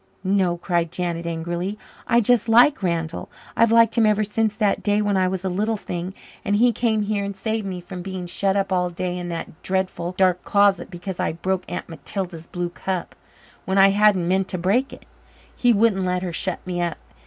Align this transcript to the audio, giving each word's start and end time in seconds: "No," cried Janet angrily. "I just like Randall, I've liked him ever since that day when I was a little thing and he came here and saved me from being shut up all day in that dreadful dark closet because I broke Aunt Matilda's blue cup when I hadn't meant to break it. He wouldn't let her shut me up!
"No," 0.23 0.57
cried 0.57 0.91
Janet 0.91 1.27
angrily. 1.27 1.77
"I 2.07 2.21
just 2.21 2.49
like 2.49 2.81
Randall, 2.81 3.29
I've 3.55 3.71
liked 3.71 3.99
him 3.99 4.07
ever 4.07 4.23
since 4.23 4.55
that 4.55 4.81
day 4.81 4.99
when 4.99 5.15
I 5.15 5.27
was 5.27 5.45
a 5.45 5.47
little 5.47 5.77
thing 5.77 6.15
and 6.43 6.55
he 6.55 6.71
came 6.71 7.03
here 7.03 7.23
and 7.23 7.35
saved 7.35 7.67
me 7.67 7.79
from 7.81 8.01
being 8.01 8.25
shut 8.25 8.55
up 8.55 8.73
all 8.73 8.89
day 8.89 9.15
in 9.15 9.29
that 9.29 9.61
dreadful 9.61 10.13
dark 10.17 10.43
closet 10.43 10.89
because 10.89 11.19
I 11.19 11.33
broke 11.33 11.71
Aunt 11.71 11.87
Matilda's 11.87 12.47
blue 12.47 12.69
cup 12.69 13.15
when 13.65 13.77
I 13.77 13.89
hadn't 13.89 14.27
meant 14.27 14.47
to 14.47 14.57
break 14.57 14.91
it. 14.91 15.05
He 15.55 15.71
wouldn't 15.71 16.03
let 16.03 16.23
her 16.23 16.33
shut 16.33 16.65
me 16.65 16.81
up! 16.81 16.97